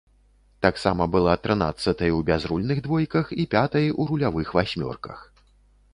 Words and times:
Таксама 0.65 1.03
была 1.15 1.33
трынаццатай 1.43 2.09
у 2.19 2.25
бязрульных 2.31 2.81
двойках 2.89 3.25
і 3.45 3.45
пятай 3.55 3.85
у 3.99 4.11
рулявых 4.13 4.47
васьмёрках. 4.61 5.19